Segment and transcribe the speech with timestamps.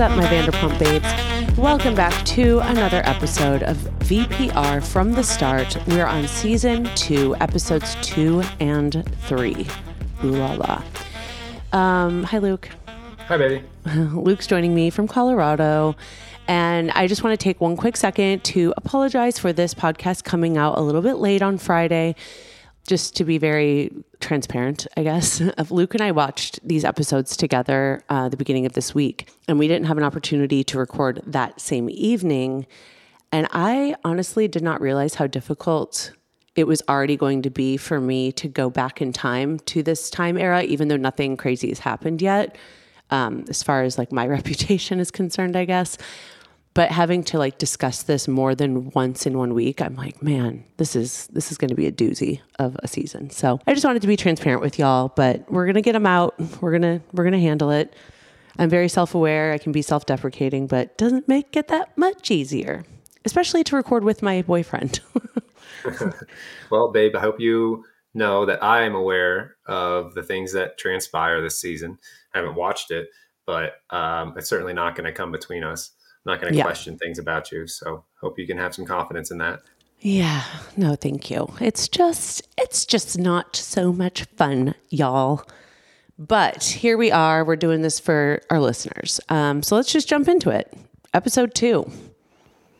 [0.00, 1.58] Up, my Vanderpump babes?
[1.58, 5.76] Welcome back to another episode of VPR from the start.
[5.88, 9.66] We're on season two, episodes two and three.
[10.24, 10.82] Ooh la la.
[11.78, 12.70] Um, hi, Luke.
[13.28, 13.62] Hi, baby.
[14.14, 15.94] Luke's joining me from Colorado.
[16.48, 20.56] And I just want to take one quick second to apologize for this podcast coming
[20.56, 22.14] out a little bit late on Friday.
[22.86, 28.28] Just to be very transparent, I guess, Luke and I watched these episodes together uh,
[28.28, 31.88] the beginning of this week, and we didn't have an opportunity to record that same
[31.90, 32.66] evening.
[33.32, 36.12] And I honestly did not realize how difficult
[36.56, 40.10] it was already going to be for me to go back in time to this
[40.10, 42.56] time era, even though nothing crazy has happened yet,
[43.10, 45.96] um, as far as like my reputation is concerned, I guess.
[46.72, 50.64] But having to like discuss this more than once in one week, I'm like, man,
[50.76, 53.30] this is this is going to be a doozy of a season.
[53.30, 56.34] So I just wanted to be transparent with y'all, but we're gonna get them out.
[56.60, 57.94] We're gonna we're gonna handle it.
[58.58, 59.52] I'm very self aware.
[59.52, 62.84] I can be self deprecating, but doesn't make it that much easier,
[63.24, 65.00] especially to record with my boyfriend.
[66.70, 71.40] Well, babe, I hope you know that I am aware of the things that transpire
[71.40, 71.98] this season.
[72.34, 73.08] I haven't watched it,
[73.46, 75.92] but um, it's certainly not going to come between us.
[76.26, 76.64] Not going to Yeah.
[76.64, 77.66] question things about you.
[77.66, 79.62] So hope you can have some confidence in that.
[80.00, 80.44] Yeah,
[80.76, 81.52] no, thank you.
[81.60, 85.44] It's just, it's just not so much fun, y'all.
[86.18, 87.44] But here we are.
[87.44, 89.20] We're doing this for our listeners.
[89.28, 90.72] Um, so let's just jump into it.
[91.12, 91.90] Episode two.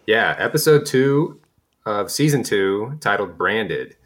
[0.07, 1.41] Yeah, episode two
[1.87, 3.97] of season two, titled Branded,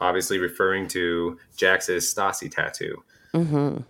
[0.00, 3.02] obviously referring to Jax's Stassi tattoo.
[3.34, 3.82] Mm-hmm.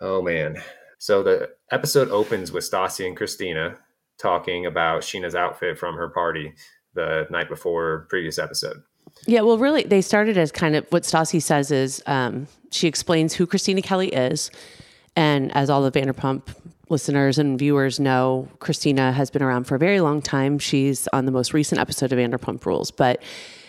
[0.00, 0.62] Oh, man.
[0.98, 3.78] So the episode opens with Stassi and Christina
[4.18, 6.54] talking about Scheana's outfit from her party
[6.94, 8.82] the night before previous episode.
[9.26, 13.34] Yeah, well, really, they started as kind of what Stassi says is um, she explains
[13.34, 14.50] who Christina Kelly is.
[15.14, 16.54] And as all the Vanderpump
[16.88, 20.58] listeners and viewers know, Christina has been around for a very long time.
[20.58, 22.90] She's on the most recent episode of Vanderpump Rules.
[22.90, 23.22] But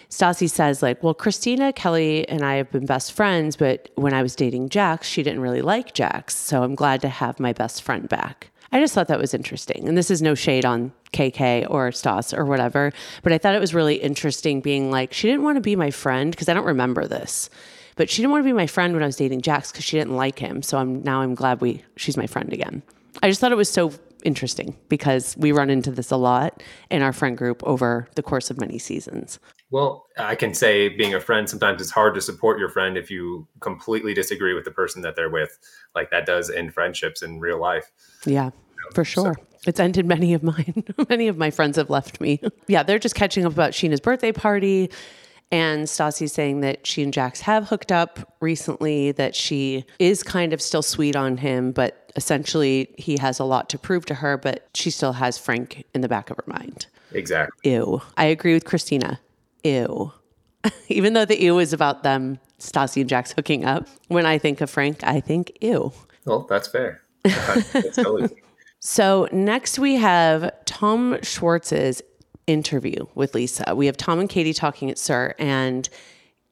[0.10, 4.22] Stassi says, like, well, Christina Kelly and I have been best friends, but when I
[4.22, 6.36] was dating Jax, she didn't really like Jax.
[6.36, 8.52] So I'm glad to have my best friend back.
[8.72, 9.88] I just thought that was interesting.
[9.88, 12.92] And this is no shade on KK or Stas or whatever,
[13.24, 15.92] but I thought it was really interesting being like, she didn't want to be my
[15.92, 17.50] friend because I don't remember this.
[17.96, 19.98] But she didn't want to be my friend when I was dating Jax because she
[19.98, 20.62] didn't like him.
[20.62, 22.84] So I'm now I'm glad we she's my friend again.
[23.24, 23.92] I just thought it was so
[24.24, 26.62] interesting because we run into this a lot
[26.92, 29.40] in our friend group over the course of many seasons.
[29.70, 33.12] Well, I can say being a friend, sometimes it's hard to support your friend if
[33.12, 35.58] you completely disagree with the person that they're with.
[35.94, 37.92] Like that does end friendships in real life.
[38.26, 38.52] Yeah,
[38.94, 39.36] for sure.
[39.66, 40.86] It's ended many of mine.
[41.10, 42.42] many of my friends have left me.
[42.68, 44.90] yeah, they're just catching up about Scheana's birthday party.
[45.52, 50.52] And Stassi's saying that she and Jax have hooked up recently, that she is kind
[50.52, 54.38] of still sweet on him, but essentially he has a lot to prove to her,
[54.38, 56.88] but she still has Frank in the back of her mind.
[57.14, 57.72] Exactly.
[57.72, 58.02] Ew.
[58.18, 59.20] I agree with Christina.
[59.64, 60.12] Ew.
[60.90, 64.60] Even though the ew is about them, Stassi and Jax hooking up, when I think
[64.62, 65.92] of Frank, I think ew.
[66.26, 67.02] Well, that's fair.
[67.24, 68.30] That's totally-
[68.80, 72.02] So next we have Tom Schwartz's
[72.48, 73.74] interview with Lisa.
[73.76, 75.88] We have Tom and Katie talking at SUR, and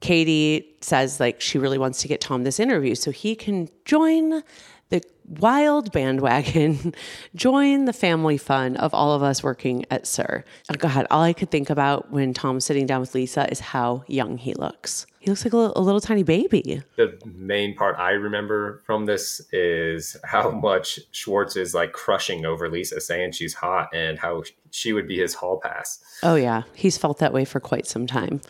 [0.00, 4.42] Katie says like she really wants to get Tom this interview so he can join
[4.88, 6.94] the wild bandwagon,
[7.34, 10.44] join the family fun of all of us working at SUR.
[10.70, 14.04] Oh God, all I could think about when Tom's sitting down with Lisa is how
[14.06, 15.06] young he looks.
[15.18, 16.82] He looks like a little, a little tiny baby.
[16.96, 22.68] the main part I remember from this is how much Schwartz is like crushing over
[22.68, 25.98] Lisa, saying she's hot and how she would be his hall pass.
[26.22, 28.40] Oh yeah, he's felt that way for quite some time.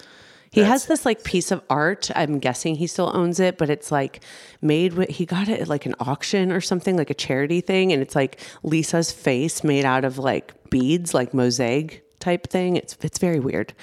[0.50, 2.10] He has this like piece of art.
[2.16, 4.22] I'm guessing he still owns it, but it's like
[4.62, 7.92] made with, he got it at like an auction or something, like a charity thing.
[7.92, 12.76] And it's like Lisa's face made out of like beads, like mosaic type thing.
[12.76, 13.74] It's, it's very weird.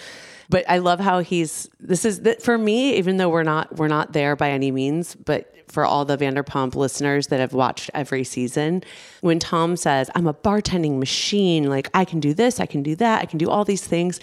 [0.50, 4.14] But I love how he's, this is for me, even though we're not, we're not
[4.14, 8.84] there by any means, but for all the Vanderpump listeners that have watched every season,
[9.22, 12.96] when Tom says, I'm a bartending machine, like I can do this, I can do
[12.98, 14.20] that, I can do all these things.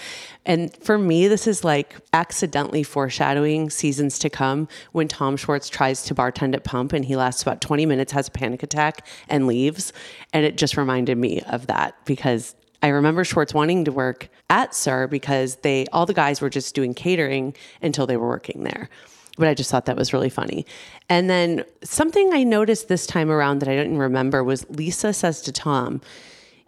[0.47, 6.03] And for me, this is like accidentally foreshadowing seasons to come when Tom Schwartz tries
[6.05, 9.47] to bartend at Pump and he lasts about 20 minutes, has a panic attack, and
[9.47, 9.93] leaves.
[10.33, 14.75] And it just reminded me of that because I remember Schwartz wanting to work at
[14.75, 18.89] SUR because they all the guys were just doing catering until they were working there
[19.37, 20.67] but I just thought that was really funny.
[21.09, 25.41] And then something I noticed this time around that I didn't remember was Lisa says
[25.43, 26.01] to Tom,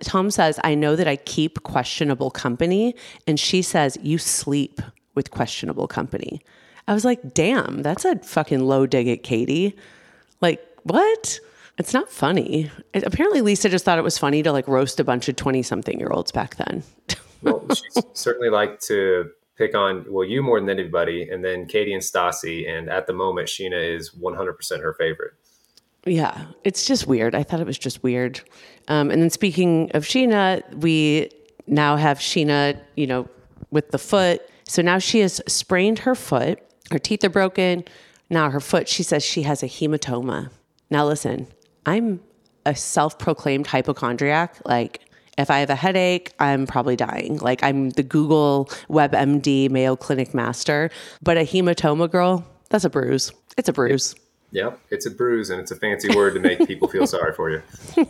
[0.03, 2.95] Tom says, I know that I keep questionable company.
[3.27, 4.81] And she says, You sleep
[5.15, 6.41] with questionable company.
[6.89, 9.77] I was like, Damn, that's a fucking low dig at Katie.
[10.41, 11.39] Like, what?
[11.79, 12.71] It's not funny.
[12.93, 15.63] It, apparently, Lisa just thought it was funny to like roast a bunch of 20
[15.63, 16.83] something year olds back then.
[17.43, 19.31] well, she certainly liked to
[19.63, 23.13] pick on well you more than anybody, and then Katie and Stassi, and at the
[23.13, 25.35] moment Scheana is 100% her favorite.
[26.05, 27.35] Yeah, it's just weird.
[27.35, 28.41] I thought it was just weird.
[28.89, 31.31] Um, and then speaking of Scheana, we
[31.69, 33.29] now have Scheana, you know,
[33.71, 34.43] with the foot.
[34.67, 36.59] So now she has sprained her foot.
[36.91, 37.85] Her teeth are broken.
[38.31, 40.51] Now her foot, she says she has a hematoma.
[40.91, 41.47] Now listen,
[41.87, 42.21] I'm
[42.67, 44.57] a self-proclaimed hypochondriac.
[44.65, 45.01] Like
[45.39, 47.39] if I have a headache, I'm probably dying.
[47.39, 50.91] Like I'm the Google WebMD Mayo Clinic master,
[51.23, 53.33] but a hematoma girl, that's a bruise.
[53.57, 54.15] It's a bruise.
[54.53, 57.51] Yep, it's a bruise and it's a fancy word to make people feel sorry for
[57.51, 57.63] you.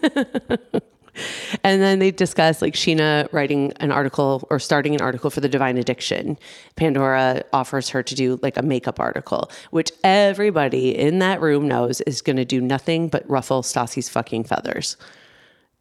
[1.62, 5.48] and then they discuss like Scheana writing an article or starting an article for the
[5.48, 6.36] Divine Addiction.
[6.74, 12.00] Pandora offers her to do like a makeup article, which everybody in that room knows
[12.02, 14.96] is going to do nothing but ruffle Stassi's fucking feathers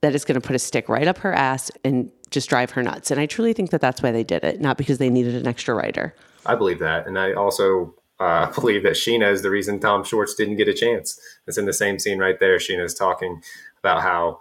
[0.01, 2.83] that is going to put a stick right up her ass and just drive her
[2.83, 3.11] nuts.
[3.11, 5.47] And I truly think that that's why they did it, not because they needed an
[5.47, 6.15] extra writer.
[6.45, 7.07] I believe that.
[7.07, 10.73] And I also uh, believe that Scheana is the reason Tom Schwartz didn't get a
[10.73, 11.19] chance.
[11.47, 12.57] It's in the same scene right there.
[12.57, 13.41] Scheana's talking
[13.79, 14.39] about how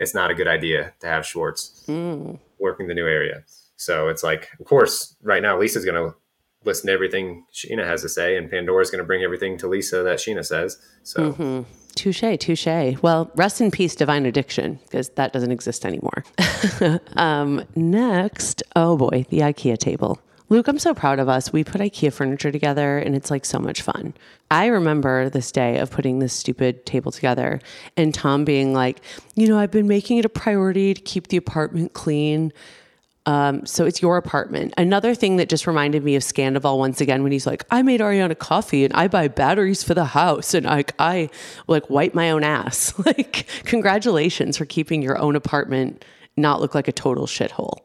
[0.00, 2.38] it's not a good idea to have Schwartz mm.
[2.58, 3.44] working the new area.
[3.76, 6.16] So it's like, of course, right now Lisa's going to
[6.64, 10.02] listen to everything Scheana has to say, and Pandora's going to bring everything to Lisa
[10.04, 10.78] that Scheana says.
[11.02, 11.32] So.
[11.32, 11.62] Mm-hmm.
[11.94, 13.02] Touche, touche.
[13.02, 16.24] Well, rest in peace, Divine Addiction, because that doesn't exist anymore.
[17.16, 20.18] um, next, oh boy, the IKEA table.
[20.52, 21.50] Luke, I'm so proud of us.
[21.50, 24.12] We put IKEA furniture together and it's like so much fun.
[24.50, 27.58] I remember this day of putting this stupid table together
[27.96, 29.00] and Tom being like,
[29.34, 32.52] you know, I've been making it a priority to keep the apartment clean.
[33.24, 34.74] Um, so it's your apartment.
[34.76, 38.00] Another thing that just reminded me of Scandoval once again when he's like, I made
[38.00, 41.30] Ariana coffee and I buy batteries for the house and like I
[41.68, 42.92] like wipe my own ass.
[43.06, 46.04] like, congratulations for keeping your own apartment
[46.36, 47.78] not look like a total shithole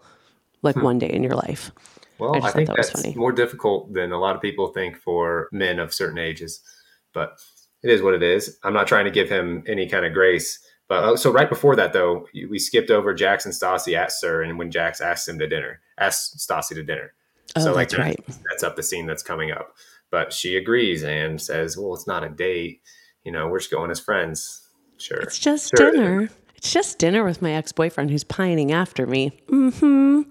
[0.61, 0.83] like hmm.
[0.83, 1.71] one day in your life.
[2.17, 3.13] Well, I, I think that that's funny.
[3.15, 6.61] more difficult than a lot of people think for men of certain ages,
[7.13, 7.39] but
[7.83, 8.57] it is what it is.
[8.63, 11.75] I'm not trying to give him any kind of grace but uh, so right before
[11.75, 15.47] that, though, we skipped over Jackson Stassi at SUR, and when Jax asked him to
[15.47, 17.13] dinner, asked Stassi to dinner.
[17.55, 18.25] Oh, so like that's right.
[18.49, 19.75] That's up the scene that's coming up.
[20.09, 22.81] But she agrees and says, "Well, it's not a date.
[23.23, 24.69] You know, we're just going as friends.
[24.97, 25.91] Sure, it's just sure.
[25.91, 29.31] dinner." It's just dinner with my ex boyfriend who's pining after me.
[29.47, 30.21] Mm-hmm.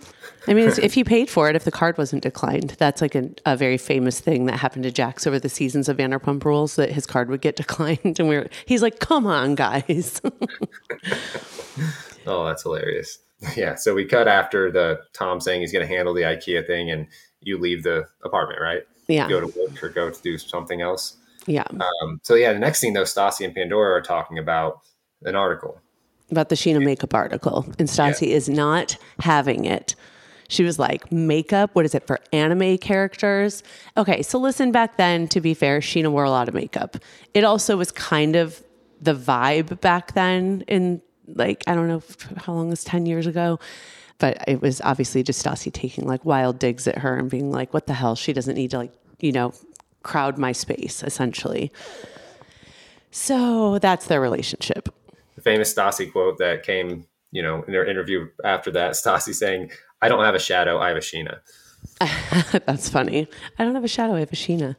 [0.48, 3.30] I mean, if he paid for it, if the card wasn't declined, that's like a,
[3.44, 6.90] a, very famous thing that happened to Jax over the seasons of Vanderpump Rules that
[6.90, 10.20] his card would get declined, and we are he's like, "Come on, guys."
[12.26, 13.18] oh, that's hilarious.
[13.54, 13.74] Yeah.
[13.74, 17.06] So we cut after the Tom saying he's going to handle the IKEA thing, and
[17.42, 18.82] you leave the apartment, right?
[19.08, 19.28] Yeah.
[19.28, 21.18] go to work or go to do something else.
[21.46, 21.66] Yeah.
[21.70, 24.80] Um, so yeah, the next scene though, Stassi and Pandora are talking about
[25.22, 25.82] an article
[26.30, 28.36] about the Scheana makeup article, and Stassi yeah.
[28.36, 29.94] is not having it.
[30.48, 33.62] She was like, makeup, what is it for anime characters?
[33.96, 36.96] Okay, so listen, back then, to be fair, Scheana wore a lot of makeup.
[37.34, 38.62] It also was kind of
[39.00, 42.02] the vibe back then, in like, I don't know
[42.36, 43.58] how long was 10 years ago,
[44.18, 47.74] but it was obviously just Stassi taking like wild digs at her and being like,
[47.74, 48.14] what the hell?
[48.14, 49.52] She doesn't need to, like, you know,
[50.02, 51.72] crowd my space, essentially.
[53.10, 54.88] So that's their relationship
[55.46, 58.92] famous Stassi quote that came, you know, in their interview after that.
[59.00, 59.70] Stassi saying,
[60.02, 61.38] "I don't have a shadow, I have a Scheana."
[62.66, 63.28] That's funny.
[63.58, 64.76] I don't have a shadow, I have a Scheana.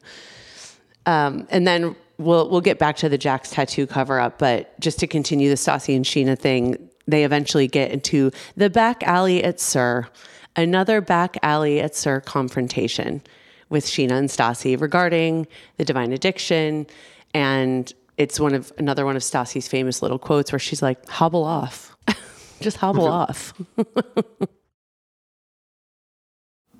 [1.06, 4.98] Um, and then we'll we'll get back to the Jax's tattoo cover up, but just
[5.00, 9.58] to continue the Stassi and Scheana thing, they eventually get into the back alley at
[9.58, 10.08] SUR,
[10.54, 13.22] another back alley at SUR confrontation
[13.70, 15.46] with Scheana and Stassi regarding
[15.78, 16.86] the divine addiction.
[17.34, 21.44] And it's one of another one of Stassi's famous little quotes where she's like, hobble
[21.44, 21.96] off.
[22.60, 23.54] Just hobble off.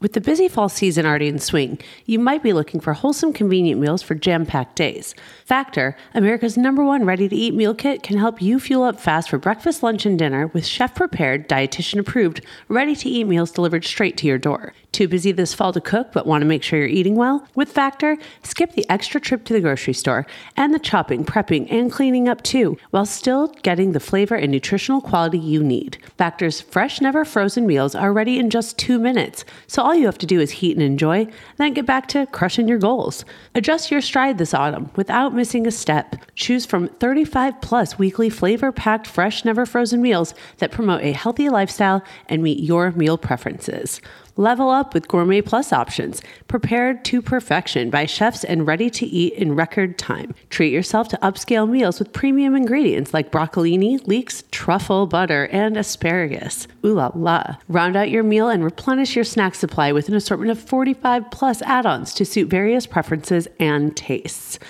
[0.00, 3.80] With the busy fall season already in swing, you might be looking for wholesome, convenient
[3.80, 5.12] meals for jam packed days.
[5.44, 9.28] Factor, America's number one ready to eat meal kit, can help you fuel up fast
[9.28, 13.84] for breakfast, lunch, and dinner with chef prepared, dietitian approved, ready to eat meals delivered
[13.84, 14.72] straight to your door.
[14.92, 17.46] Too busy this fall to cook but want to make sure you're eating well?
[17.54, 20.26] With Factor, skip the extra trip to the grocery store
[20.56, 25.00] and the chopping, prepping, and cleaning up too, while still getting the flavor and nutritional
[25.00, 25.98] quality you need.
[26.16, 30.18] Factor's fresh, never frozen meals are ready in just two minutes, so all you have
[30.18, 31.26] to do is heat and enjoy,
[31.58, 33.24] then get back to crushing your goals.
[33.54, 36.16] Adjust your stride this autumn without missing a step.
[36.34, 41.48] Choose from 35 plus weekly flavor packed, fresh, never frozen meals that promote a healthy
[41.48, 44.00] lifestyle and meet your meal preferences.
[44.38, 49.32] Level up with Gourmet Plus options, prepared to perfection by chefs and ready to eat
[49.32, 50.32] in record time.
[50.48, 56.68] Treat yourself to upscale meals with premium ingredients like broccolini, leeks, truffle butter, and asparagus.
[56.84, 57.56] Ooh la la.
[57.66, 61.60] Round out your meal and replenish your snack supply with an assortment of 45 plus
[61.62, 64.60] add ons to suit various preferences and tastes.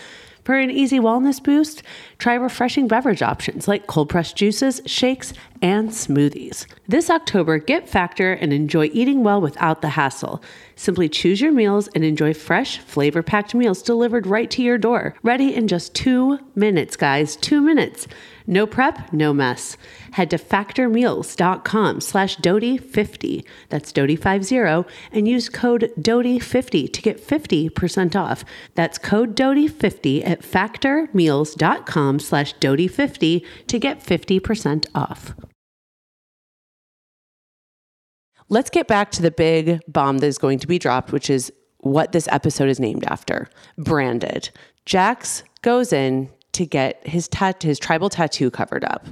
[0.49, 1.83] For an easy wellness boost,
[2.17, 6.65] try refreshing beverage options like cold pressed juices, shakes, and smoothies.
[6.87, 10.43] This October, get Factor and enjoy eating well without the hassle.
[10.75, 15.15] Simply choose your meals and enjoy fresh, flavor packed meals delivered right to your door.
[15.23, 17.37] Ready in just two minutes, guys.
[17.37, 18.07] Two minutes.
[18.49, 19.77] No prep, no mess.
[20.13, 28.47] Head to factormeals.com slash doute50, that's doute50, and use code doute50 to get 50% off.
[28.75, 35.35] That's code doute50 at factormeals.com slash doute50 to get 50% off.
[38.49, 41.53] Let's get back to the big bomb that is going to be dropped, which is
[41.81, 44.49] what this episode is named after branded.
[44.87, 49.07] Jax goes in to get his tat- his tribal tattoo covered up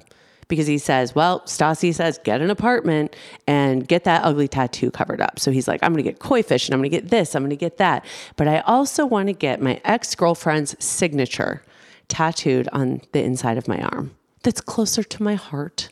[0.48, 5.20] because he says, "Well, Stassi says get an apartment and get that ugly tattoo covered
[5.20, 7.10] up." So he's like, "I'm going to get koi fish and I'm going to get
[7.10, 8.04] this, I'm going to get that,
[8.36, 11.62] but I also want to get my ex-girlfriend's signature
[12.08, 14.16] tattooed on the inside of my arm.
[14.42, 15.88] That's closer to my heart."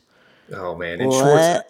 [0.53, 1.65] Oh man, and Schwartz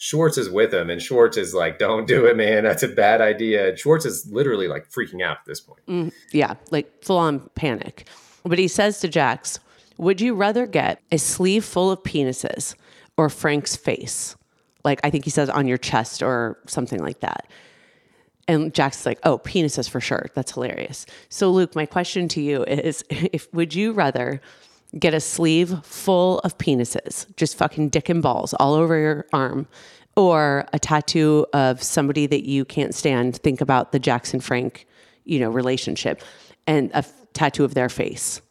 [0.00, 2.62] Schwartz is with him, and Schwartz is like, "Don't do it, man.
[2.64, 5.80] That's a bad idea." And Schwartz is literally like freaking out at this point.
[5.88, 8.06] Mm, yeah, like full on panic.
[8.48, 9.60] But he says to Jax,
[9.98, 12.74] Would you rather get a sleeve full of penises
[13.16, 14.36] or Frank's face?
[14.84, 17.46] Like, I think he says on your chest or something like that.
[18.46, 20.26] And Jax is like, Oh, penises for sure.
[20.34, 21.04] That's hilarious.
[21.28, 24.40] So, Luke, my question to you is if would you rather
[24.98, 29.66] get a sleeve full of penises, just fucking dick and balls all over your arm,
[30.16, 33.36] or a tattoo of somebody that you can't stand?
[33.36, 34.86] Think about the Jackson Frank,
[35.24, 36.22] you know, relationship
[36.68, 37.02] and a
[37.38, 38.42] tattoo of their face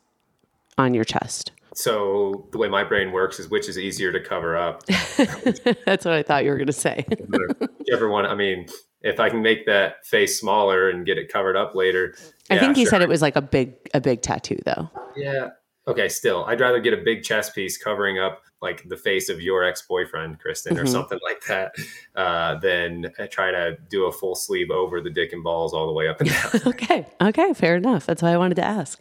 [0.77, 1.51] on your chest.
[1.75, 4.85] So the way my brain works is which is easier to cover up.
[5.85, 7.05] That's what I thought you were going to say.
[7.91, 8.25] Everyone.
[8.25, 8.65] I mean,
[9.01, 12.15] if I can make that face smaller and get it covered up later.
[12.49, 12.91] I yeah, think he sure.
[12.91, 14.89] said it was like a big a big tattoo though.
[15.15, 15.49] Yeah.
[15.87, 16.09] Okay.
[16.09, 19.63] Still, I'd rather get a big chest piece covering up like the face of your
[19.63, 20.83] ex boyfriend, Kristen, Mm-hmm.
[20.83, 21.73] or something like that,
[22.15, 25.93] uh, than try to do a full sleeve over the dick and balls all the
[25.93, 26.51] way up and down.
[26.73, 27.05] Okay.
[27.21, 28.05] Okay, fair enough.
[28.05, 28.99] That's why I wanted to ask.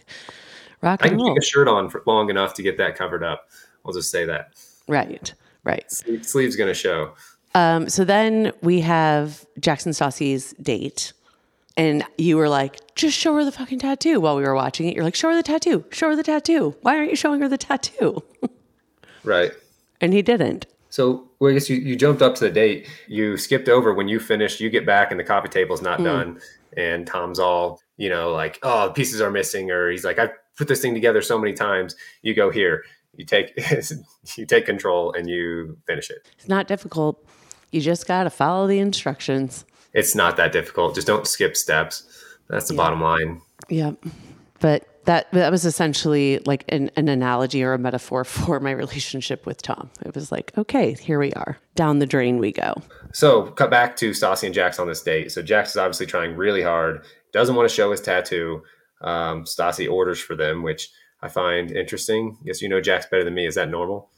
[0.82, 1.34] Rock and I can roll.
[1.34, 3.48] keep a shirt on for long enough to get that covered up.
[3.84, 4.52] I'll just say that.
[4.88, 5.32] Right.
[5.64, 5.90] Right.
[5.90, 7.14] Sleeve, sleeve's going to show.
[7.54, 11.12] Um, so then we have Jackson Stassi's date.
[11.78, 14.94] And you were like, just show her the fucking tattoo while we were watching it.
[14.94, 15.84] You're like, show her the tattoo.
[15.90, 16.74] Show her the tattoo.
[16.82, 18.22] Why aren't you showing her the tattoo?
[19.26, 19.52] Right.
[20.00, 20.66] And he didn't.
[20.88, 22.88] So, well, I guess you, you jumped up to the date.
[23.08, 24.60] You skipped over when you finished.
[24.60, 26.04] You get back and the coffee table's not mm.
[26.04, 26.40] done.
[26.76, 29.70] And Tom's all, you know, like, oh, the pieces are missing.
[29.70, 31.96] Or he's like, I've put this thing together so many times.
[32.22, 32.84] You go here.
[33.14, 33.52] You take
[34.36, 36.28] you take control and you finish it.
[36.38, 37.24] It's not difficult.
[37.72, 39.64] You just got to follow the instructions.
[39.92, 40.94] It's not that difficult.
[40.94, 42.04] Just don't skip steps.
[42.48, 43.40] That's the bottom line.
[43.68, 44.04] Yep.
[44.60, 49.46] But that that was essentially like an, an analogy or a metaphor for my relationship
[49.46, 49.90] with Tom.
[50.04, 51.58] It was like, okay, here we are.
[51.74, 52.74] Down the drain we go.
[53.12, 55.32] So, cut back to Stassi and Jax on this date.
[55.32, 58.62] So, Jax is obviously trying really hard, doesn't want to show his tattoo.
[59.00, 60.90] Um, Stassi orders for them, which
[61.22, 62.38] I find interesting.
[62.44, 63.46] Guess you know Jax better than me.
[63.46, 64.10] Is that normal?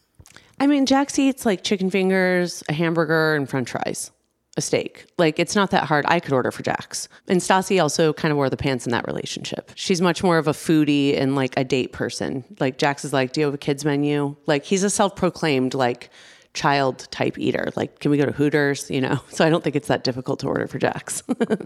[0.60, 4.10] I mean, Jax eats like chicken fingers, a hamburger, and french fries,
[4.58, 5.06] a steak.
[5.16, 6.04] Like, it's not that hard.
[6.08, 7.08] I could order for Jax.
[7.28, 9.70] And Stassi also kind of wore the pants in that relationship.
[9.74, 12.44] She's much more of a foodie and like a date person.
[12.60, 14.36] Like, Jax is like, Do you have a kids menu?
[14.46, 16.10] Like, he's a self proclaimed, like,
[16.54, 17.68] child type eater.
[17.76, 18.90] Like, can we go to Hooters?
[18.90, 21.22] You know, so I don't think it's that difficult to order for Jax.
[21.40, 21.64] okay,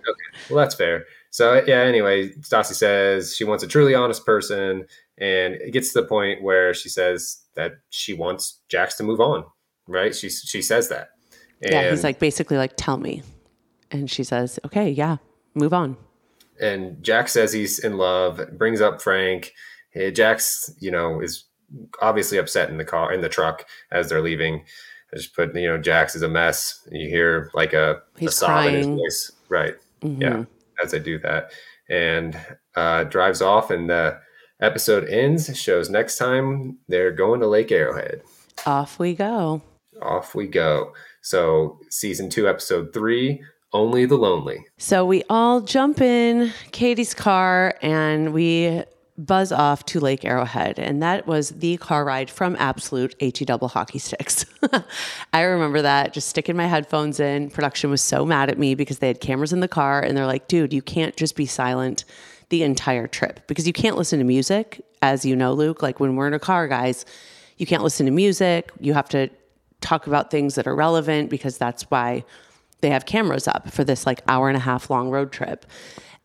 [0.51, 1.07] well that's fair.
[1.31, 4.87] So yeah, anyway, Stassi says she wants a truly honest person,
[5.19, 9.21] and it gets to the point where she says that she wants Jax to move
[9.21, 9.45] on.
[9.89, 10.15] Right?
[10.15, 11.09] She she says that.
[11.63, 13.23] And, yeah, he's like basically like, tell me,
[13.91, 15.19] and she says, okay, yeah,
[15.55, 15.97] move on.
[16.61, 18.41] And Jax says he's in love.
[18.57, 19.53] Brings up Frank.
[20.13, 21.45] Jax, you know, is
[22.01, 24.65] obviously upset in the car in the truck as they're leaving.
[25.13, 26.87] I just put, you know, Jax is a mess.
[26.91, 28.75] You hear like a, He's a sob crying.
[28.75, 29.75] in his voice, right?
[30.01, 30.23] Mm-hmm.
[30.23, 30.45] Yeah,
[30.83, 31.53] as they do that,
[31.91, 32.39] and
[32.75, 34.19] uh, drives off, and the
[34.61, 35.55] episode ends.
[35.59, 38.23] Shows next time they're going to Lake Arrowhead.
[38.65, 39.61] Off we go.
[40.01, 40.95] Off we go.
[41.23, 43.43] So season two, episode three.
[43.73, 44.67] Only the lonely.
[44.77, 48.83] So we all jump in Katie's car and we
[49.17, 50.79] buzz off to Lake Arrowhead.
[50.79, 54.45] And that was the car ride from Absolute HE double hockey sticks.
[55.33, 57.51] I remember that just sticking my headphones in.
[57.51, 60.27] Production was so mad at me because they had cameras in the car and they're
[60.27, 62.05] like, dude, you can't just be silent
[62.49, 64.85] the entire trip because you can't listen to music.
[65.01, 67.07] As you know, Luke, like when we're in a car, guys,
[67.57, 68.71] you can't listen to music.
[68.81, 69.31] You have to
[69.83, 72.25] talk about things that are relevant because that's why
[72.81, 75.67] they have cameras up for this like hour and a half long road trip.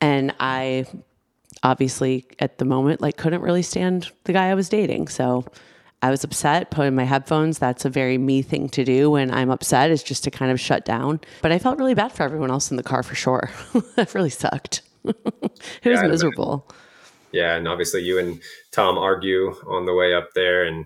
[0.02, 0.86] And I
[1.64, 5.08] obviously at the moment like couldn't really stand the guy I was dating.
[5.08, 5.46] So
[6.02, 7.58] I was upset, put in my headphones.
[7.58, 10.60] That's a very me thing to do when I'm upset is just to kind of
[10.60, 11.20] shut down.
[11.42, 13.50] But I felt really bad for everyone else in the car for sure.
[13.96, 14.84] that really sucked.
[15.06, 15.16] it
[15.84, 16.70] yeah, was miserable.
[17.32, 18.40] Yeah, and obviously you and
[18.72, 20.86] Tom argue on the way up there and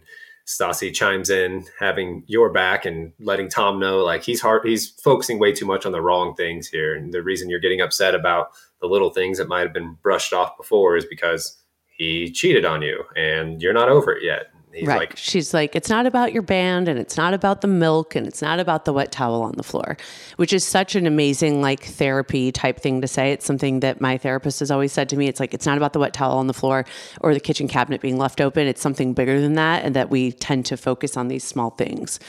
[0.52, 5.40] Stassi chimes in, having your back and letting Tom know like he's hard, he's focusing
[5.40, 6.94] way too much on the wrong things here.
[6.96, 8.50] And the reason you're getting upset about
[8.82, 12.82] the little things that might have been brushed off before is because he cheated on
[12.82, 14.48] you and you're not over it yet.
[14.74, 15.00] He's right.
[15.00, 18.26] Like, She's like, it's not about your band and it's not about the milk and
[18.26, 19.98] it's not about the wet towel on the floor,
[20.38, 23.32] which is such an amazing, like, therapy type thing to say.
[23.32, 25.28] It's something that my therapist has always said to me.
[25.28, 26.86] It's like, it's not about the wet towel on the floor
[27.20, 28.68] or the kitchen cabinet being left open.
[28.68, 29.84] It's something bigger than that.
[29.84, 32.20] And that we tend to focus on these small things.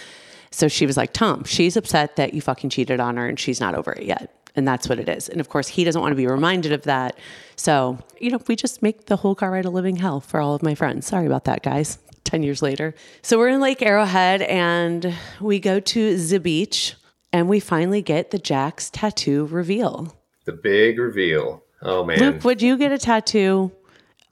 [0.50, 3.61] So she was like, Tom, she's upset that you fucking cheated on her and she's
[3.61, 4.35] not over it yet.
[4.55, 5.31] And that's what it is.
[5.31, 7.18] And of course, he doesn't want to be reminded of that.
[7.57, 10.55] So, you know, we just make the whole car ride a living hell for all
[10.55, 11.07] of my friends.
[11.07, 11.98] Sorry about that, guys.
[12.24, 12.94] 10 years later.
[13.22, 16.94] So we're in Lake Arrowhead and we go to the beach
[17.32, 20.16] and we finally get the Jax tattoo reveal.
[20.44, 21.62] The big reveal.
[21.82, 22.18] Oh, man.
[22.18, 23.72] Luke, would you get a tattoo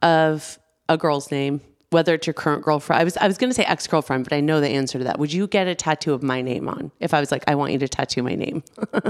[0.02, 1.60] of a girl's name?
[1.90, 4.32] Whether it's your current girlfriend, I was I was going to say ex girlfriend, but
[4.32, 5.18] I know the answer to that.
[5.18, 7.72] Would you get a tattoo of my name on if I was like, I want
[7.72, 8.62] you to tattoo my name?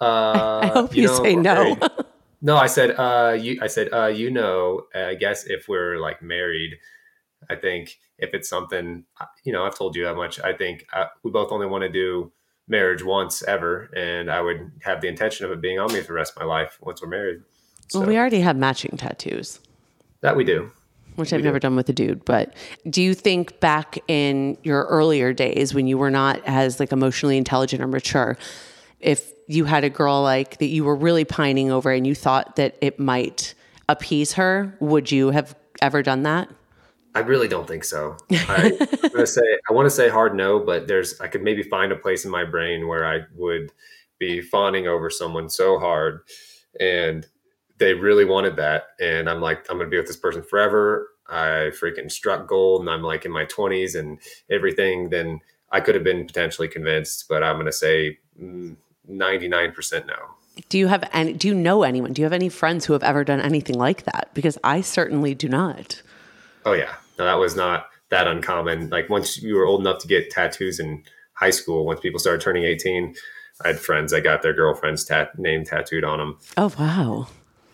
[0.00, 1.76] Uh, I hope you, you know, say no.
[2.42, 6.22] no, I said, uh, you, I said, uh, you know, I guess if we're like
[6.22, 6.78] married,
[7.50, 10.86] I think if it's something, uh, you know, I've told you how much I think
[10.92, 12.32] uh, we both only want to do
[12.68, 13.90] marriage once ever.
[13.96, 16.42] And I would have the intention of it being on me for the rest of
[16.42, 17.40] my life once we're married.
[17.88, 19.60] So, well, we already have matching tattoos.
[20.20, 20.70] That we do.
[21.16, 22.54] Which I've never done with a dude, but
[22.88, 27.36] do you think back in your earlier days when you were not as like emotionally
[27.36, 28.38] intelligent or mature,
[29.00, 32.54] if you had a girl like that you were really pining over and you thought
[32.54, 33.54] that it might
[33.88, 36.48] appease her, would you have ever done that?
[37.18, 38.16] I really don't think so.
[38.30, 41.64] I, am gonna say I want to say hard no, but there's I could maybe
[41.64, 43.72] find a place in my brain where I would
[44.20, 46.20] be fawning over someone so hard,
[46.78, 47.26] and
[47.78, 51.08] they really wanted that, and I'm like I'm gonna be with this person forever.
[51.28, 55.10] I freaking struck gold, and I'm like in my 20s and everything.
[55.10, 55.40] Then
[55.72, 58.18] I could have been potentially convinced, but I'm gonna say.
[58.40, 58.76] Mm,
[59.10, 60.14] 99% no.
[60.68, 62.12] Do you have any, do you know anyone?
[62.12, 64.28] Do you have any friends who have ever done anything like that?
[64.34, 66.02] Because I certainly do not.
[66.66, 66.96] Oh yeah.
[67.18, 68.90] No, that was not that uncommon.
[68.90, 71.02] Like once you were old enough to get tattoos in
[71.34, 73.14] high school, once people started turning 18,
[73.64, 76.38] I had friends that got their girlfriend's tat- name tattooed on them.
[76.56, 77.26] Oh, wow.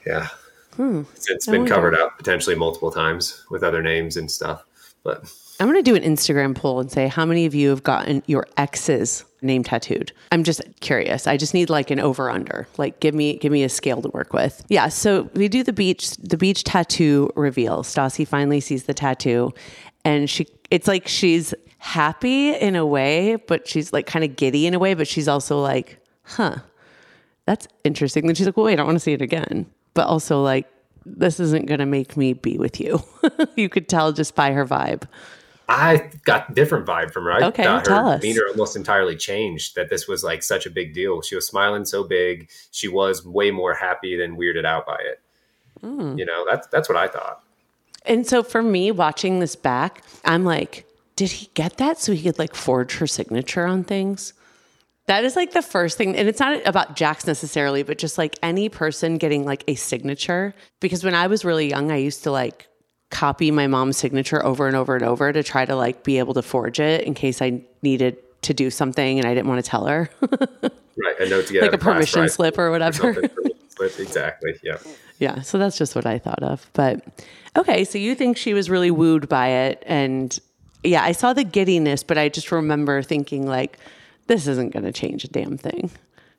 [0.07, 0.29] Yeah.
[0.77, 1.03] Hmm.
[1.15, 4.65] It's, it's been covered up potentially multiple times with other names and stuff.
[5.03, 5.31] But
[5.61, 8.23] I'm going to do an Instagram poll and say how many of you have gotten
[8.27, 10.13] your ex's name tattooed.
[10.33, 11.27] I'm just curious.
[11.27, 12.69] I just need like an over under.
[12.79, 14.65] Like give me give me a scale to work with.
[14.69, 17.83] Yeah, so we do the beach the beach tattoo reveal.
[17.83, 19.53] Stassi finally sees the tattoo
[20.05, 24.67] and she it's like she's happy in a way, but she's like kind of giddy
[24.67, 26.57] in a way, but she's also like, "Huh.
[27.47, 30.07] That's interesting." Then she's like, "Well, wait, I don't want to see it again." But
[30.07, 30.67] also like
[31.07, 33.03] this isn't going to make me be with you.
[33.57, 35.03] you could tell just by her vibe.
[35.69, 37.33] I got different vibe from her.
[37.33, 38.21] I okay, thought her us.
[38.21, 39.77] demeanor almost entirely changed.
[39.77, 41.23] That this was like such a big deal.
[41.23, 42.51] She was smiling so big.
[42.71, 45.21] She was way more happy than weirded out by it.
[45.83, 46.19] Mm.
[46.19, 47.43] You know, that's that's what I thought.
[48.05, 52.23] And so for me, watching this back, I'm like, did he get that so he
[52.23, 54.35] could like forge her signature on things?
[55.07, 56.17] That is like the first thing.
[56.17, 60.55] And it's not about Jax necessarily, but just like any person getting like a signature.
[60.81, 62.69] Because when I was really young, I used to like
[63.15, 66.35] copy my mom's signature over and over and over to try to like be able
[66.35, 69.71] to forge it in case I needed to do something and I didn't want to
[69.71, 70.11] tell her.
[70.97, 71.27] Right.
[71.27, 72.31] A note to get like a of class, permission right?
[72.31, 73.15] slip or whatever.
[73.15, 74.53] Permission slip, Exactly.
[74.63, 74.79] Yeah.
[75.19, 76.71] Yeah, so that's just what I thought of.
[76.73, 77.05] But
[77.57, 80.39] okay, so you think she was really wooed by it and
[80.85, 83.77] yeah, I saw the giddiness, but I just remember thinking like
[84.29, 85.91] this isn't going to change a damn thing.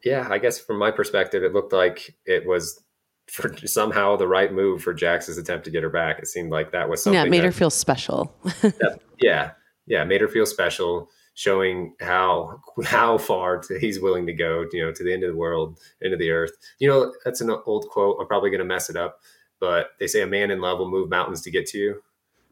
[0.05, 0.25] Yeah.
[0.31, 2.81] I guess from my perspective, it looked like it was
[3.27, 6.19] for somehow the right move for Jax's attempt to get her back.
[6.19, 7.17] It seemed like that was something.
[7.19, 8.33] yeah, it made that- her feel special.
[8.61, 9.51] that- yeah,
[9.87, 14.65] yeah, made her feel special, showing how how far to, he's willing to go.
[14.71, 16.51] You know, to the end of the world, into the earth.
[16.79, 18.17] You know, that's an old quote.
[18.19, 19.19] I'm probably going to mess it up,
[19.59, 22.03] but they say a man in love will move mountains to get to you.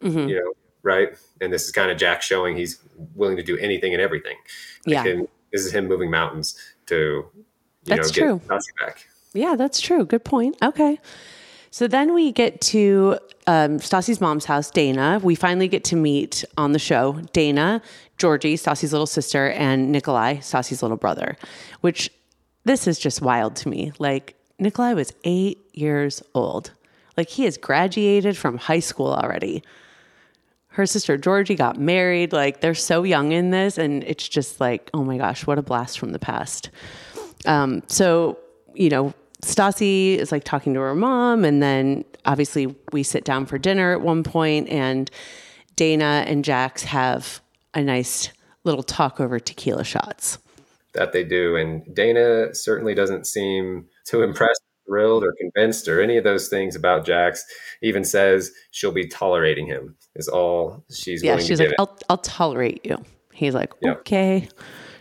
[0.01, 0.29] Mhm.
[0.29, 1.09] You know, right?
[1.41, 2.79] And this is kind of Jax showing he's
[3.15, 4.35] willing to do anything and everything.
[4.85, 5.03] Like Yeah.
[5.03, 6.57] him- this is him moving mountains
[6.87, 7.45] to, you
[7.85, 8.39] That's know, true.
[8.39, 9.07] get Stassi back.
[9.33, 10.05] Yeah, that's true.
[10.05, 10.57] Good point.
[10.61, 10.99] Okay.
[11.71, 13.17] So then we get to
[13.47, 15.19] um, Stassi's mom's house, Dana.
[15.23, 17.81] We finally get to meet on the show Dana,
[18.17, 21.35] Georgie, Stassi's little sister, and Nikolai, Stassi's little brother,
[21.81, 22.11] which
[22.63, 23.91] this is just wild to me.
[23.97, 26.71] Like, Nikolai was eight years old.
[27.17, 29.63] Like, he has graduated from high school already.
[30.67, 32.33] Her sister Georgie got married.
[32.33, 33.79] Like, they're so young in this.
[33.79, 36.69] And it's just like, oh my gosh, what a blast from the past.
[37.45, 38.37] Um, so,
[38.75, 39.13] you know,
[39.43, 43.91] Stassi is like talking to her mom, and then obviously we sit down for dinner
[43.93, 45.09] at one point, and
[45.75, 47.41] Dana and Jax have
[47.73, 48.29] a nice
[48.63, 50.37] little talk over tequila shots.
[50.93, 51.55] that they do.
[51.55, 56.75] And Dana certainly doesn't seem too impressed, thrilled, or convinced, or any of those things
[56.75, 57.43] about Jax.
[57.81, 61.73] Even says she'll be tolerating him is all she's Yeah, she's like.
[61.79, 63.03] I'll, I'll tolerate you.
[63.33, 63.93] He's like, Yeah.
[63.93, 64.47] okay,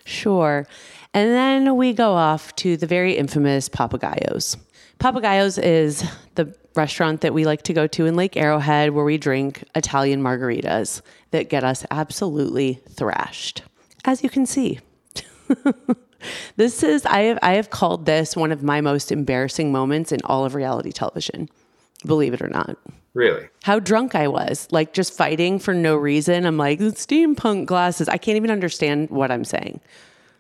[0.06, 0.66] sure.
[1.14, 4.56] And then we go off to the very infamous Papagayos.
[4.98, 6.04] Papagayos is
[6.36, 10.22] the restaurant that we like to go to in Lake Arrowhead where we drink Italian
[10.22, 13.62] margaritas that get us absolutely thrashed.
[14.04, 14.80] As you can see.
[16.56, 20.20] this is I have I have called this one of my most embarrassing moments in
[20.24, 21.48] all of reality television.
[22.06, 22.78] Believe it or not
[23.14, 23.48] really?
[23.64, 26.46] how drunk I was, like just fighting for no reason.
[26.46, 28.08] I'm like, steampunk glasses.
[28.08, 29.80] I can't even understand what I'm saying.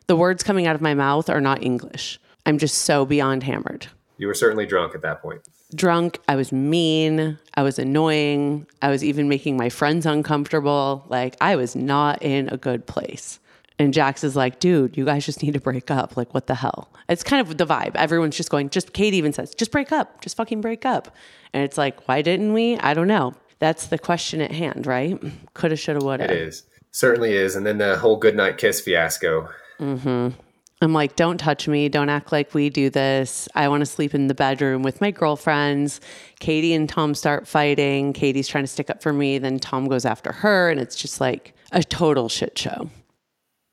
[0.06, 2.20] The words coming out of my mouth are not English.
[2.44, 3.86] I'm just so beyond hammered.
[4.18, 5.42] You were certainly drunk at that point.
[5.74, 11.04] Drunk, I was mean, I was annoying, I was even making my friends uncomfortable.
[11.08, 13.40] Like, I was not in a good place.
[13.78, 16.16] And Jax is like, dude, you guys just need to break up.
[16.16, 16.92] Like, what the hell?
[17.08, 17.96] It's kind of the vibe.
[17.96, 21.16] Everyone's just going, just, Kate even says, just break up, just fucking break up.
[21.54, 22.76] And it's like, why didn't we?
[22.78, 23.34] I don't know.
[23.60, 25.18] That's the question at hand, right?
[25.54, 26.24] Coulda, shoulda, woulda.
[26.24, 26.64] It is.
[26.90, 27.56] Certainly is.
[27.56, 29.48] And then the whole goodnight kiss fiasco.
[29.80, 31.88] I'm like, don't touch me.
[31.88, 33.48] Don't act like we do this.
[33.54, 36.00] I want to sleep in the bedroom with my girlfriends.
[36.40, 38.12] Katie and Tom start fighting.
[38.12, 39.38] Katie's trying to stick up for me.
[39.38, 40.70] Then Tom goes after her.
[40.70, 42.90] And it's just like a total shit show.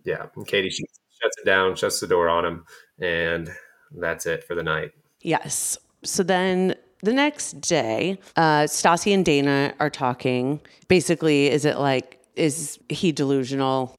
[0.06, 0.28] Yeah.
[0.36, 0.84] And Katie she
[1.22, 2.66] shuts it down, shuts the door on him,
[3.02, 3.50] and
[3.98, 4.92] that's it for the night.
[5.22, 5.78] Yes.
[6.04, 10.62] So then the next day, uh, Stassi and Dana are talking.
[10.88, 13.96] Basically, is it like, is he delusional?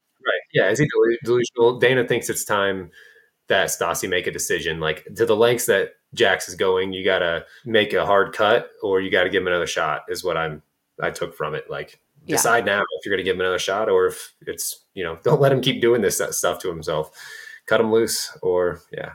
[0.53, 0.69] Yeah.
[0.69, 1.79] Is he delu- delusional?
[1.79, 2.91] Dana thinks it's time
[3.47, 4.79] that Stassi make a decision.
[4.79, 8.69] Like to the lengths that Jax is going, you got to make a hard cut
[8.81, 10.61] or you got to give him another shot, is what I'm,
[11.01, 11.69] I took from it.
[11.69, 12.35] Like Yeah.
[12.35, 15.17] decide now if you're going to give him another shot or if it's, you know,
[15.23, 17.11] don't let him keep doing this stuff to himself.
[17.65, 19.13] Cut him loose or, yeah.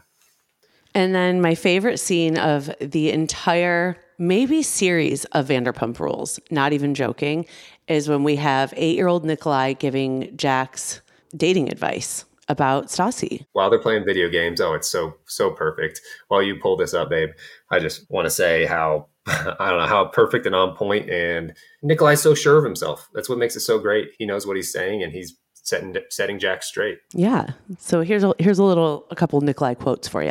[0.95, 6.95] And then my favorite scene of the entire maybe series of Vanderpump Rules, not even
[6.95, 7.45] joking,
[7.87, 11.03] is when we have eight-year-old Nikolai giving Jax
[11.37, 13.45] dating advice about Stassi.
[13.55, 14.61] while they're playing video games.
[14.61, 16.01] Oh, it's so so perfect.
[16.29, 17.31] While you pull this up, babe,
[17.71, 21.53] I just want to say how I don't know how perfect and on point, and
[21.83, 23.09] Nikolai's so sure of himself.
[23.15, 24.11] That's what makes it so great.
[24.19, 26.99] He knows what he's saying, and he's setting setting Jax straight.
[27.13, 27.51] Yeah.
[27.79, 30.31] So here's a here's a little a couple Nikolai quotes for you.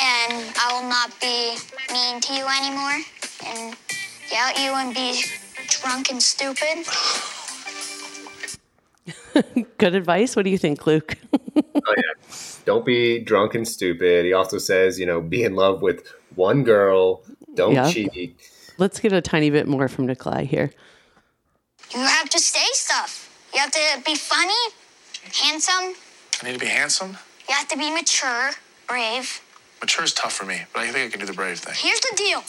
[0.00, 1.56] and I will not be
[1.92, 2.98] mean to you anymore
[3.46, 3.76] and
[4.30, 5.22] yell at you and be
[5.68, 6.84] drunk and stupid.
[9.78, 10.36] Good advice.
[10.36, 11.16] What do you think, Luke?
[11.86, 12.34] Oh yeah,
[12.66, 14.26] don't be drunk and stupid.
[14.26, 17.22] He also says, you know, be in love with one girl.
[17.54, 17.90] Don't Yeah.
[17.90, 18.36] cheat.
[18.76, 20.70] Let's get a tiny bit more from Nikolai here.
[21.94, 23.30] You have to say stuff.
[23.54, 24.52] You have to be funny,
[25.42, 25.94] handsome.
[26.42, 27.16] I need to be handsome.
[27.48, 28.50] You have to be mature,
[28.86, 29.40] brave.
[29.80, 31.74] Mature is tough for me, but I think I can do the brave thing.
[31.76, 32.42] Here's the deal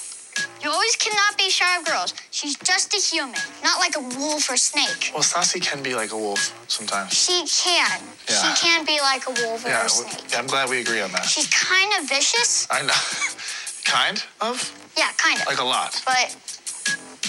[0.63, 2.13] You always cannot be shy of girls.
[2.31, 5.11] She's just a human, not like a wolf or snake.
[5.13, 7.13] Well, Stassi can be like a wolf sometimes.
[7.13, 8.01] She can.
[8.29, 8.53] Yeah.
[8.53, 10.31] She can be like a wolf or Yeah, a w- snake.
[10.31, 11.25] yeah, I'm glad we agree on that.
[11.25, 12.67] She's kind of vicious.
[12.69, 12.93] I know.
[13.85, 14.91] kind of?
[14.97, 15.47] Yeah, kind of.
[15.47, 16.01] Like a lot.
[16.05, 16.35] but,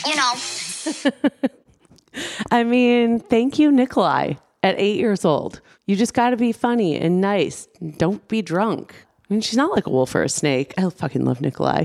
[0.06, 0.32] you know,
[2.50, 4.34] I mean, thank you, Nikolai.
[4.62, 7.66] At eight years old, you just got to be funny and nice.
[7.96, 8.94] Don't be drunk.
[9.30, 10.74] I mean, she's not like a wolf or a snake.
[10.76, 11.84] I fucking love Nikolai.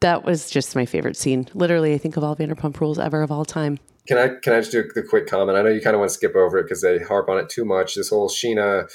[0.00, 1.46] That was just my favorite scene.
[1.54, 3.78] Literally, I think of all Vanderpump Rules ever of all time.
[4.08, 5.56] Can I can I just do the quick comment?
[5.58, 7.48] I know you kind of want to skip over it because they harp on it
[7.48, 7.94] too much.
[7.94, 8.90] This whole Scheana,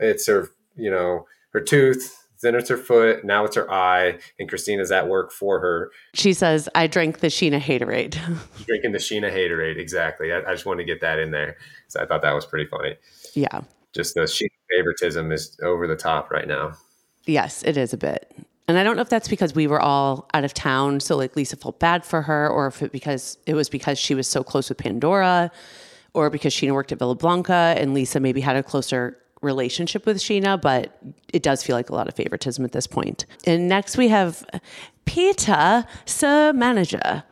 [0.00, 4.50] it's her, you know, her tooth, then it's her foot, now it's her eye, and
[4.50, 8.18] Christina's at work for her, She says, "I drank the Scheana haterade."
[8.66, 9.78] drinking the Scheana haterade.
[9.78, 10.32] Exactly.
[10.32, 11.56] I, I just wanted to get that in there.
[11.88, 12.96] So I thought that was pretty funny.
[13.34, 13.60] yeah,
[13.94, 16.72] Just the Scheana favoritism is over the top right now.
[17.26, 18.34] yes, it is a bit.
[18.68, 21.34] And I don't know if that's because we were all out of town, so like
[21.34, 24.44] Lisa felt bad for her, or if it because it was because she was so
[24.44, 25.50] close with Pandora,
[26.14, 30.18] or because Scheana worked at Villa Blanca and Lisa maybe had a closer relationship with
[30.18, 30.96] Scheana, but
[31.32, 33.26] it does feel like a lot of favoritism at this point.
[33.46, 34.44] And next we have
[35.04, 37.24] Peter, SUR Manager.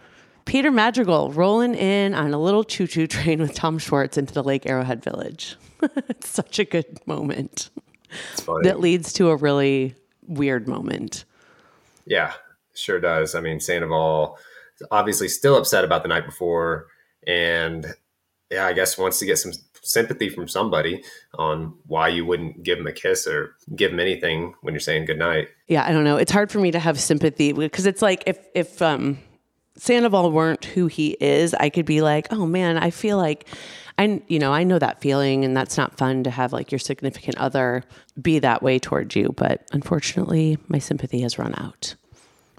[0.45, 4.43] Peter Madrigal rolling in on a little choo choo train with Tom Schwartz into the
[4.43, 5.57] Lake Arrowhead Village.
[6.09, 7.71] it's such a good moment
[8.63, 9.95] that leads to a really
[10.31, 11.25] weird moment.
[12.07, 12.33] Yeah,
[12.75, 13.35] sure does.
[13.35, 14.39] I mean, Sandoval
[14.81, 16.87] is obviously still upset about the night before,
[17.27, 17.87] and
[18.51, 21.03] yeah, I guess wants to get some sympathy from somebody
[21.35, 25.07] on why you wouldn't give him a kiss or give him anything when you're saying
[25.07, 25.49] goodnight.
[25.69, 26.17] Yeah, I don't know.
[26.17, 29.19] It's hard for me to have sympathy because it's like if if um
[29.77, 33.47] Sandoval weren't who he is, I could be like, oh man, I feel like
[34.01, 36.79] I you know I know that feeling, and that's not fun to have like your
[36.79, 37.85] significant other
[38.21, 39.35] be that way towards you.
[39.37, 41.95] But unfortunately, my sympathy has run out.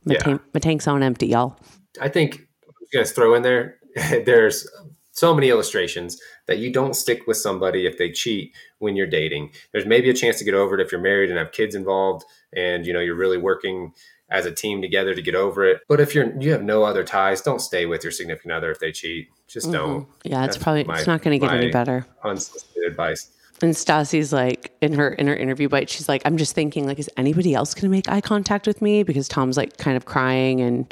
[0.06, 0.20] My, Yeah.
[0.20, 1.58] tank, my tank's on empty, y'all.
[2.00, 3.78] I think I'm going to throw in there.
[4.26, 4.68] There's
[5.14, 9.52] so many illustrations that you don't stick with somebody if they cheat when you're dating.
[9.72, 12.24] There's maybe a chance to get over it if you're married and have kids involved,
[12.56, 13.94] and you know you're really working
[14.32, 15.82] as a team together to get over it.
[15.88, 18.80] But if you're you have no other ties, don't stay with your significant other if
[18.80, 19.30] they cheat.
[19.48, 19.74] Just mm-hmm.
[19.74, 20.08] don't.
[20.24, 22.06] Yeah, it's That's probably my- it's not going to get any better.
[22.24, 23.30] Unsolicited advice.
[23.64, 26.98] And Stassi's like in her in her interview bite, she's like, I'm just thinking, like,
[26.98, 29.04] is anybody else gonna make eye contact with me?
[29.04, 30.92] Because Tom's like kind of crying and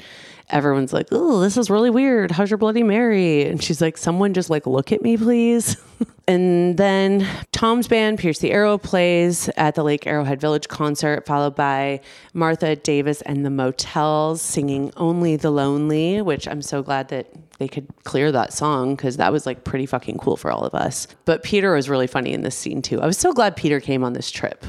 [0.50, 2.32] everyone's like, Oh, this is really weird.
[2.32, 3.46] How's your Bloody Mary?
[3.46, 5.78] And she's like, Someone just like look at me, please.
[6.28, 11.56] and then Tom's band, Pierce the Arrow, plays at the Lake Arrowhead Village concert, followed
[11.56, 12.02] by
[12.34, 17.28] Martha Davis and the Motels singing Only the Lonely, which I'm so glad that
[17.60, 20.74] they could clear that song because that was like pretty fucking cool for all of
[20.74, 21.08] us.
[21.26, 23.02] But Peter was really funny in this scene too.
[23.02, 24.66] I was so glad Peter came on this trip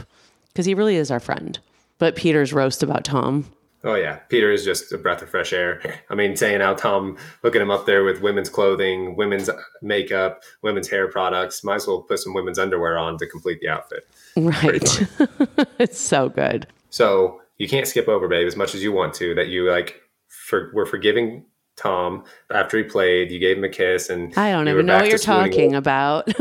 [0.49, 1.59] because he really is our friend.
[1.99, 3.45] But Peter's roast about Tom.
[3.83, 5.81] Oh yeah, Peter is just a breath of fresh air.
[6.11, 9.49] I mean, saying how Tom look at him up there with women's clothing, women's
[9.81, 11.65] makeup, women's hair products.
[11.65, 14.07] Might as well put some women's underwear on to complete the outfit.
[14.37, 15.09] Right.
[15.79, 16.67] it's so good.
[16.91, 19.35] So you can't skip over, babe, as much as you want to.
[19.35, 23.31] That you like, for we're forgiving Tom after he played.
[23.31, 26.29] You gave him a kiss, and I don't even know what you're talking about.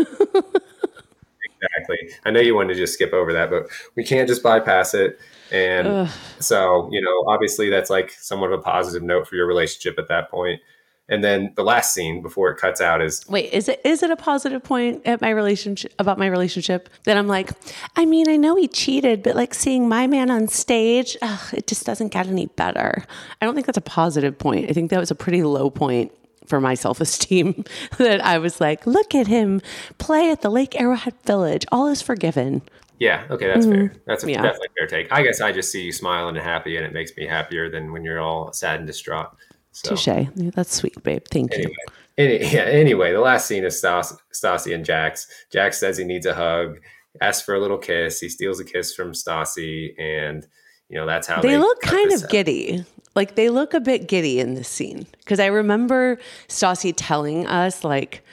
[1.62, 2.10] Exactly.
[2.26, 5.20] I know you wanted to just skip over that, but we can't just bypass it.
[5.52, 6.10] And
[6.40, 10.08] so, you know, obviously that's like somewhat of a positive note for your relationship at
[10.10, 10.62] that point.
[11.10, 14.12] And then the last scene before it cuts out is Wait, is it is it
[14.12, 17.50] a positive point at my relationship about my relationship that I'm like,
[17.96, 21.66] I mean, I know he cheated, but like seeing my man on stage, ugh, it
[21.66, 23.04] just doesn't get any better.
[23.42, 24.70] I don't think that's a positive point.
[24.70, 26.12] I think that was a pretty low point
[26.46, 27.64] for my self esteem
[27.98, 29.62] that I was like, look at him
[29.98, 31.66] play at the Lake Arrowhead Village.
[31.72, 32.62] All is forgiven.
[33.00, 33.94] Yeah, okay, that's fair.
[34.06, 34.44] That's a Mm-hmm.
[34.44, 34.52] Yeah.
[34.52, 35.12] a fair take.
[35.12, 37.92] I guess I just see you smiling and happy, and it makes me happier than
[37.94, 39.36] when you're all sad and distraught.
[39.72, 40.08] So Touche.
[40.08, 41.24] Yeah, That's sweet, babe.
[41.32, 41.72] Thank you.
[42.18, 45.28] anyway, any, yeah, anyway, the last scene is Stas, Stassi and Jax.
[45.52, 46.80] Jax says he needs a hug,
[47.22, 48.20] asks for a little kiss.
[48.20, 50.46] He steals a kiss from Stassi, and
[50.90, 52.30] you know that's how they, they look kind of out.
[52.30, 52.84] giddy.
[53.16, 57.84] Like they look a bit giddy in this scene because I remember Stassi telling us
[57.84, 58.24] like,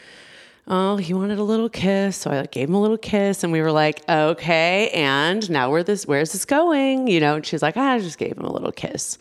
[0.69, 3.53] "Oh, he wanted a little kiss," so I like, gave him a little kiss, and
[3.53, 6.07] we were like, "Okay." And now where this?
[6.07, 7.09] Where's this going?
[7.09, 7.37] You know?
[7.37, 9.19] And she's like, "I just gave him a little kiss."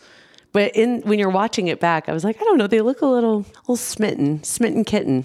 [0.52, 2.66] But in when you're watching it back, I was like, I don't know.
[2.66, 5.24] They look a little, little smitten, smitten kitten.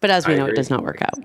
[0.00, 1.18] But as we I know, it does not work out.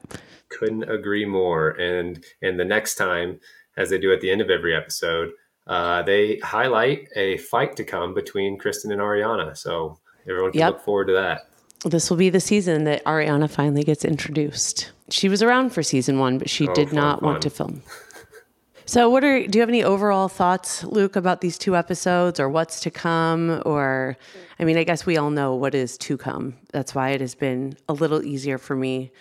[0.50, 1.70] couldn't agree more.
[1.72, 3.40] And and the next time,
[3.76, 5.32] as they do at the end of every episode,
[5.66, 9.58] uh, they highlight a fight to come between Kristen and Ariana.
[9.58, 9.98] So
[10.30, 10.74] everyone can Yep.
[10.74, 11.48] look forward to that.
[11.86, 14.92] This will be the season that Ariana finally gets introduced.
[15.10, 17.84] She was around for season one, but she Oh, did fun, not want to film.
[18.90, 22.48] So, what are do you have any overall thoughts, Luke, about these two episodes, or
[22.48, 23.62] what's to come?
[23.66, 24.16] Or,
[24.60, 26.56] I mean, I guess we all know what is to come.
[26.72, 29.12] That's why it has been a little easier for me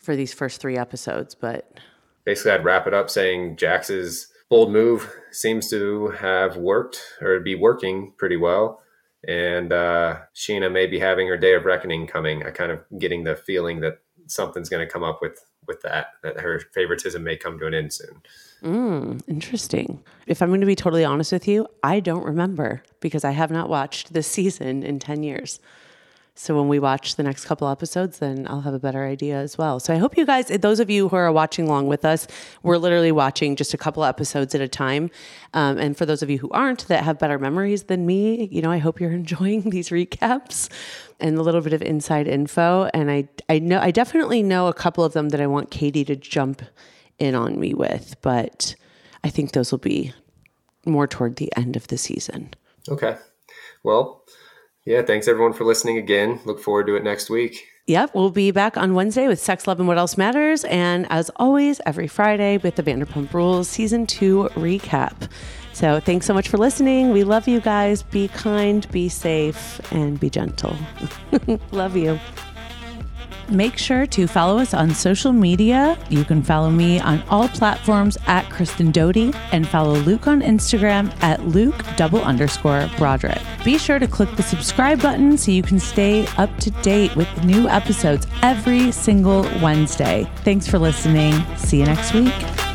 [0.00, 1.36] for these first three episodes.
[1.36, 1.78] But
[2.24, 7.54] Basically, I'd wrap it up saying Jax's bold move seems to have worked or be
[7.54, 8.82] working pretty well.
[9.26, 12.44] And uh, Scheana may be having her day of reckoning coming.
[12.44, 16.14] I kind of getting the feeling that something's going to come up with with that
[16.22, 18.22] that her favoritism may come to an end soon.
[18.62, 20.02] mm, interesting.
[20.26, 23.50] If I'm going to be totally honest with you, I don't remember because I have
[23.50, 25.60] not watched this season in ten years.
[26.34, 29.58] So when we watch the next couple episodes, then I'll have a better idea as
[29.58, 29.78] well.
[29.80, 32.26] So I hope you guys, those of you who are watching along with us,
[32.62, 35.10] we're literally watching just a couple episodes at a time.
[35.54, 38.62] Um, and for those of you who aren't, that have better memories than me, you
[38.62, 40.68] know, I hope you're enjoying these recaps
[41.18, 42.88] and a little bit of inside info.
[42.94, 46.04] And I, I know, I definitely know a couple of them that I want Katie
[46.06, 46.62] to jump
[47.18, 48.74] in on me with, but
[49.22, 50.14] I think those will be
[50.86, 52.54] more toward the end of the season.
[52.88, 53.16] Okay.
[53.82, 54.24] Well,
[54.90, 56.40] yeah, thanks everyone for listening again.
[56.44, 57.64] Look forward to it next week.
[57.86, 60.64] Yep, we'll be back on Wednesday with Sex, Love, and What Else Matters.
[60.64, 65.30] And as always, every Friday with the Vanderpump Rules Season 2 recap.
[65.72, 67.12] So thanks so much for listening.
[67.12, 68.02] We love you guys.
[68.02, 70.76] Be kind, be safe, and be gentle.
[71.70, 72.18] love you.
[73.50, 75.98] Make sure to follow us on social media.
[76.08, 81.12] You can follow me on all platforms at Kristen Doute and follow Luke on Instagram
[81.22, 83.40] at Luke double underscore Broderick.
[83.64, 87.28] Be sure to click the subscribe button so you can stay up to date with
[87.44, 90.30] new episodes every single Wednesday.
[90.44, 91.34] Thanks for listening.
[91.56, 92.69] See you next week.